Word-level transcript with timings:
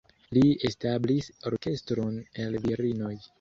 Li 0.35 0.41
establis 0.69 1.27
orkestron 1.51 2.19
el 2.47 2.59
virinoj. 2.65 3.15